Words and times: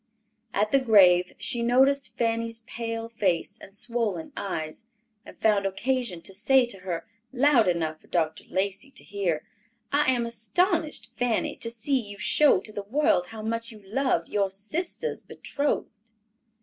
At 0.51 0.71
the 0.71 0.79
grave 0.79 1.33
she 1.37 1.61
noticed 1.61 2.17
Fanny's 2.17 2.61
pale 2.61 3.07
face 3.07 3.59
and 3.59 3.75
swollen 3.75 4.33
eyes, 4.35 4.87
and 5.27 5.37
found 5.37 5.67
occasion 5.67 6.23
to 6.23 6.33
say 6.33 6.65
to 6.65 6.79
her, 6.79 7.05
loud 7.31 7.67
enough 7.67 8.01
for 8.01 8.07
Dr. 8.07 8.45
Lacey 8.49 8.89
to 8.89 9.03
hear, 9.03 9.45
"I 9.91 10.11
am 10.11 10.25
astonished, 10.25 11.11
Fanny, 11.15 11.55
to 11.57 11.69
see 11.69 11.99
you 12.01 12.17
show 12.17 12.59
to 12.61 12.73
the 12.73 12.81
world 12.81 13.27
how 13.27 13.43
much 13.43 13.71
you 13.71 13.79
loved 13.85 14.27
your 14.27 14.49
sister's 14.49 15.21
betrothed." 15.21 15.91